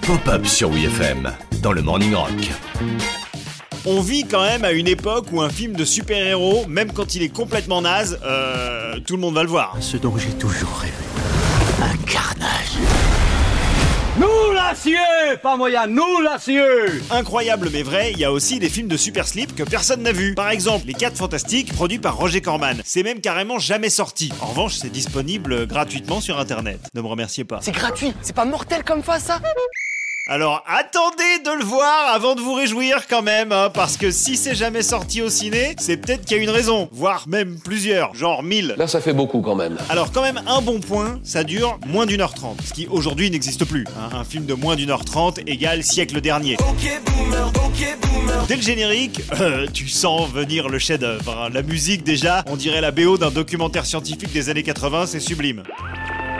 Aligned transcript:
Pop-up 0.00 0.46
sur 0.46 0.70
WFM 0.70 1.30
dans 1.60 1.72
le 1.72 1.82
Morning 1.82 2.14
Rock. 2.14 2.30
On 3.84 4.00
vit 4.00 4.24
quand 4.26 4.40
même 4.40 4.64
à 4.64 4.72
une 4.72 4.88
époque 4.88 5.26
où 5.30 5.42
un 5.42 5.50
film 5.50 5.74
de 5.74 5.84
super-héros, 5.84 6.64
même 6.68 6.90
quand 6.92 7.14
il 7.14 7.22
est 7.22 7.28
complètement 7.28 7.82
naze, 7.82 8.18
euh, 8.24 8.98
tout 9.00 9.16
le 9.16 9.20
monde 9.20 9.34
va 9.34 9.42
le 9.42 9.50
voir. 9.50 9.76
Ce 9.80 9.98
dont 9.98 10.16
j'ai 10.16 10.30
toujours 10.30 10.78
rêvé. 10.78 10.94
Un 11.82 11.96
carnage. 12.10 12.78
Nous 14.18 14.52
l'acier 14.52 14.96
Pas 15.42 15.56
moyen, 15.56 15.86
nous 15.86 16.20
l'acier 16.20 16.60
Incroyable 17.10 17.68
mais 17.72 17.82
vrai, 17.82 18.10
il 18.12 18.18
y 18.18 18.24
a 18.24 18.32
aussi 18.32 18.58
des 18.58 18.68
films 18.68 18.88
de 18.88 18.96
super 18.96 19.28
slip 19.28 19.54
que 19.54 19.62
personne 19.62 20.02
n'a 20.02 20.12
vu. 20.12 20.34
Par 20.34 20.50
exemple, 20.50 20.86
Les 20.86 20.94
4 20.94 21.16
Fantastiques, 21.16 21.72
produits 21.72 22.00
par 22.00 22.16
Roger 22.16 22.40
Corman. 22.40 22.80
C'est 22.84 23.04
même 23.04 23.20
carrément 23.20 23.58
jamais 23.58 23.90
sorti. 23.90 24.32
En 24.40 24.46
revanche, 24.46 24.74
c'est 24.74 24.90
disponible 24.90 25.66
gratuitement 25.66 26.20
sur 26.20 26.38
internet. 26.38 26.80
Ne 26.94 27.00
me 27.00 27.06
remerciez 27.06 27.44
pas. 27.44 27.60
C'est 27.62 27.72
gratuit, 27.72 28.12
c'est 28.22 28.34
pas 28.34 28.44
mortel 28.44 28.82
comme 28.82 29.04
ça, 29.04 29.20
ça 29.20 29.40
Alors 30.30 30.62
attendez 30.66 31.42
de 31.42 31.58
le 31.58 31.64
voir 31.64 32.12
avant 32.12 32.34
de 32.34 32.42
vous 32.42 32.52
réjouir 32.52 33.06
quand 33.08 33.22
même, 33.22 33.50
hein, 33.50 33.70
parce 33.72 33.96
que 33.96 34.10
si 34.10 34.36
c'est 34.36 34.54
jamais 34.54 34.82
sorti 34.82 35.22
au 35.22 35.30
ciné, 35.30 35.74
c'est 35.78 35.96
peut-être 35.96 36.26
qu'il 36.26 36.36
y 36.36 36.40
a 36.40 36.42
une 36.42 36.50
raison, 36.50 36.86
voire 36.92 37.24
même 37.26 37.58
plusieurs, 37.58 38.14
genre 38.14 38.42
1000. 38.42 38.74
Là, 38.76 38.86
ça 38.86 39.00
fait 39.00 39.14
beaucoup 39.14 39.40
quand 39.40 39.54
même. 39.54 39.78
Alors 39.88 40.12
quand 40.12 40.20
même 40.20 40.38
un 40.46 40.60
bon 40.60 40.80
point, 40.80 41.18
ça 41.24 41.44
dure 41.44 41.78
moins 41.86 42.04
d'une 42.04 42.20
heure 42.20 42.34
trente, 42.34 42.60
ce 42.62 42.74
qui 42.74 42.86
aujourd'hui 42.88 43.30
n'existe 43.30 43.64
plus. 43.64 43.86
hein. 43.98 44.14
Un 44.14 44.24
film 44.24 44.44
de 44.44 44.52
moins 44.52 44.76
d'une 44.76 44.90
heure 44.90 45.06
trente 45.06 45.38
égale 45.46 45.82
siècle 45.82 46.20
dernier. 46.20 46.58
Dès 48.48 48.56
le 48.56 48.62
générique, 48.62 49.22
euh, 49.40 49.66
tu 49.72 49.88
sens 49.88 50.28
venir 50.30 50.68
le 50.68 50.78
chef-d'œuvre. 50.78 51.38
hein. 51.44 51.48
La 51.54 51.62
musique 51.62 52.04
déjà, 52.04 52.44
on 52.48 52.56
dirait 52.56 52.82
la 52.82 52.90
BO 52.90 53.16
d'un 53.16 53.30
documentaire 53.30 53.86
scientifique 53.86 54.32
des 54.32 54.50
années 54.50 54.62
80, 54.62 55.06
c'est 55.06 55.20
sublime. 55.20 55.62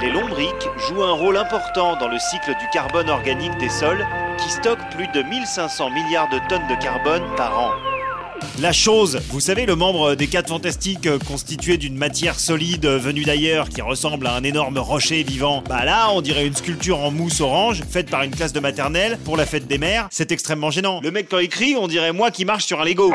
Les 0.00 0.10
lombriques 0.10 0.68
jouent 0.78 1.02
un 1.02 1.12
rôle 1.12 1.36
important 1.36 1.94
dans 1.98 2.08
le 2.08 2.18
cycle 2.18 2.58
du 2.58 2.66
carbone 2.72 3.10
organique 3.10 3.56
des 3.58 3.68
sols 3.68 4.06
qui 4.38 4.48
stockent 4.48 4.88
plus 4.92 5.08
de 5.08 5.22
1500 5.22 5.90
milliards 5.90 6.30
de 6.30 6.38
tonnes 6.48 6.66
de 6.68 6.82
carbone 6.82 7.22
par 7.36 7.58
an. 7.58 7.70
La 8.60 8.72
chose, 8.72 9.20
vous 9.28 9.40
savez, 9.40 9.66
le 9.66 9.76
membre 9.76 10.14
des 10.14 10.26
4 10.26 10.48
fantastiques 10.48 11.06
euh, 11.06 11.18
constitué 11.18 11.76
d'une 11.76 11.96
matière 11.96 12.40
solide 12.40 12.86
venue 12.86 13.24
d'ailleurs 13.24 13.68
qui 13.68 13.82
ressemble 13.82 14.26
à 14.26 14.34
un 14.34 14.42
énorme 14.42 14.78
rocher 14.78 15.22
vivant. 15.22 15.62
Bah 15.68 15.84
là, 15.84 16.08
on 16.12 16.22
dirait 16.22 16.46
une 16.46 16.56
sculpture 16.56 17.00
en 17.00 17.10
mousse 17.10 17.42
orange 17.42 17.82
faite 17.82 18.08
par 18.08 18.22
une 18.22 18.34
classe 18.34 18.54
de 18.54 18.60
maternelle 18.60 19.18
pour 19.26 19.36
la 19.36 19.44
fête 19.44 19.66
des 19.66 19.76
mères. 19.76 20.08
C'est 20.10 20.32
extrêmement 20.32 20.70
gênant. 20.70 21.00
Le 21.02 21.10
mec 21.10 21.28
quand 21.30 21.38
il 21.38 21.50
crie, 21.50 21.76
on 21.78 21.88
dirait 21.88 22.14
moi 22.14 22.30
qui 22.30 22.46
marche 22.46 22.64
sur 22.64 22.80
un 22.80 22.84
Lego. 22.86 23.12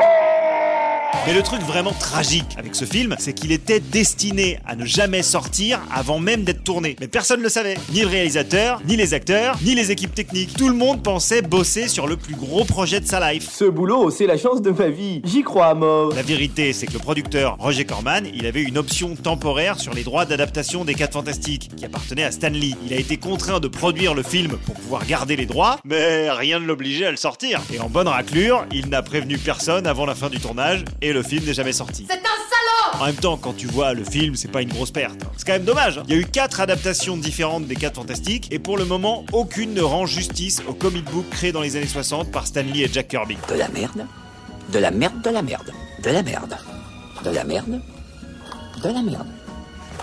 Mais 1.26 1.34
le 1.34 1.42
truc 1.42 1.60
vraiment 1.62 1.92
tragique 1.92 2.54
avec 2.56 2.76
ce 2.76 2.84
film, 2.84 3.16
c'est 3.18 3.32
qu'il 3.32 3.50
était 3.50 3.80
destiné 3.80 4.60
à 4.64 4.76
ne 4.76 4.84
jamais 4.84 5.22
sortir 5.22 5.80
avant 5.92 6.20
même 6.20 6.44
d'être 6.44 6.62
tourné. 6.62 6.94
Mais 7.00 7.08
personne 7.08 7.40
ne 7.40 7.44
le 7.44 7.48
savait. 7.48 7.76
Ni 7.92 8.02
le 8.02 8.06
réalisateur, 8.06 8.80
ni 8.86 8.96
les 8.96 9.12
acteurs, 9.12 9.58
ni 9.64 9.74
les 9.74 9.90
équipes 9.90 10.14
techniques. 10.14 10.56
Tout 10.56 10.68
le 10.68 10.74
monde 10.74 11.02
pensait 11.02 11.42
bosser 11.42 11.88
sur 11.88 12.06
le 12.06 12.16
plus 12.16 12.36
gros 12.36 12.64
projet 12.64 13.00
de 13.00 13.06
sa 13.06 13.32
life. 13.32 13.48
Ce 13.50 13.64
boulot, 13.64 14.10
c'est 14.10 14.26
la 14.26 14.36
chance 14.36 14.62
de 14.62 14.70
ma 14.70 14.88
vie. 14.88 15.20
J'y 15.24 15.42
crois 15.42 15.66
à 15.66 15.74
mort. 15.74 16.12
La 16.14 16.22
vérité, 16.22 16.72
c'est 16.72 16.86
que 16.86 16.92
le 16.92 17.00
producteur 17.00 17.56
Roger 17.58 17.84
Corman, 17.84 18.24
il 18.32 18.46
avait 18.46 18.62
une 18.62 18.78
option 18.78 19.16
temporaire 19.16 19.80
sur 19.80 19.94
les 19.94 20.04
droits 20.04 20.26
d'adaptation 20.26 20.84
des 20.84 20.94
4 20.94 21.14
Fantastiques, 21.14 21.70
qui 21.76 21.84
appartenaient 21.84 22.24
à 22.24 22.30
Stan 22.30 22.50
Lee. 22.50 22.76
Il 22.86 22.92
a 22.92 22.96
été 22.98 23.16
contraint 23.16 23.58
de 23.58 23.68
produire 23.68 24.14
le 24.14 24.22
film 24.22 24.58
pour 24.64 24.76
pouvoir 24.76 25.04
garder 25.06 25.34
les 25.34 25.46
droits, 25.46 25.80
mais 25.84 26.30
rien 26.30 26.60
ne 26.60 26.66
l'obligeait 26.66 27.06
à 27.06 27.10
le 27.10 27.16
sortir. 27.16 27.60
Et 27.74 27.80
en 27.80 27.88
bonne 27.88 28.08
raclure, 28.08 28.64
il 28.72 28.88
n'a 28.88 29.02
prévenu 29.02 29.38
personne 29.38 29.88
avant 29.88 30.06
la 30.06 30.14
fin 30.14 30.28
du 30.28 30.38
tournage, 30.38 30.84
et 31.02 31.12
le 31.12 31.22
film 31.22 31.44
n'est 31.44 31.54
jamais 31.54 31.72
sorti. 31.72 32.06
C'est 32.08 32.14
un 32.18 32.20
salaud 32.22 33.02
En 33.02 33.06
même 33.06 33.14
temps, 33.16 33.36
quand 33.36 33.54
tu 33.56 33.66
vois 33.66 33.92
le 33.94 34.04
film, 34.04 34.34
c'est 34.36 34.48
pas 34.50 34.62
une 34.62 34.68
grosse 34.72 34.90
perte. 34.90 35.16
C'est 35.36 35.46
quand 35.46 35.52
même 35.54 35.64
dommage. 35.64 35.98
hein. 35.98 36.02
Il 36.08 36.14
y 36.14 36.16
a 36.16 36.20
eu 36.20 36.24
quatre 36.26 36.60
adaptations 36.60 37.16
différentes 37.16 37.66
des 37.66 37.74
4 37.76 37.94
Fantastiques, 37.96 38.48
et 38.50 38.58
pour 38.58 38.78
le 38.78 38.84
moment, 38.84 39.24
aucune 39.32 39.74
ne 39.74 39.82
rend 39.82 40.06
justice 40.06 40.62
au 40.68 40.72
comic 40.74 41.04
book 41.10 41.28
créé 41.30 41.52
dans 41.52 41.60
les 41.60 41.76
années 41.76 41.86
60 41.86 42.30
par 42.32 42.46
Stan 42.46 42.62
Lee 42.62 42.82
et 42.84 42.90
Jack 42.92 43.08
Kirby. 43.08 43.36
De 43.48 43.54
la 43.54 43.68
merde. 43.68 44.06
De 44.72 44.78
la 44.78 44.90
merde, 44.90 45.22
de 45.22 45.30
la 45.30 45.42
merde. 45.42 45.72
De 46.02 46.10
la 46.10 46.22
merde. 46.22 46.56
De 47.24 47.30
la 47.30 47.44
merde. 47.44 47.80
De 48.82 48.88
la 48.90 49.02
merde. 49.02 49.26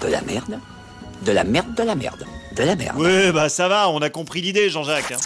De 0.02 0.08
la 0.08 0.22
merde. 0.22 0.60
De 1.26 1.32
la 1.32 1.44
merde, 1.44 1.76
de 1.76 1.84
la 1.84 1.96
merde. 1.96 2.26
De 2.56 2.64
la 2.64 2.76
merde. 2.76 2.98
Ouais, 3.00 3.32
bah 3.32 3.50
ça 3.50 3.68
va, 3.68 3.90
on 3.90 4.00
a 4.02 4.10
compris 4.10 4.42
l'idée, 4.42 4.70
Jean-Jacques. 4.70 5.12
hein. 5.14 5.18